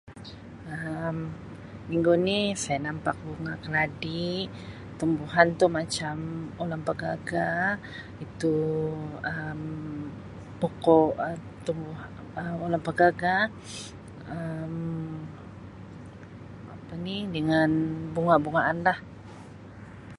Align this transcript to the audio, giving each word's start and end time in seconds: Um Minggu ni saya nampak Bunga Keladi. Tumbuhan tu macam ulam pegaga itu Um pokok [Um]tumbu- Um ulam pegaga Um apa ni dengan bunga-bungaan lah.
Um 0.73 1.17
Minggu 1.89 2.13
ni 2.27 2.39
saya 2.63 2.79
nampak 2.87 3.15
Bunga 3.25 3.53
Keladi. 3.63 4.31
Tumbuhan 4.99 5.47
tu 5.59 5.65
macam 5.79 6.15
ulam 6.63 6.81
pegaga 6.87 7.49
itu 8.25 8.55
Um 9.31 9.61
pokok 10.61 11.11
[Um]tumbu- 11.29 11.99
Um 12.39 12.57
ulam 12.65 12.81
pegaga 12.87 13.35
Um 14.35 14.75
apa 16.73 16.93
ni 17.05 17.17
dengan 17.35 17.69
bunga-bungaan 18.15 18.77
lah. 18.87 18.97